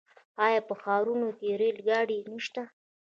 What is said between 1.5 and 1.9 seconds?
ریل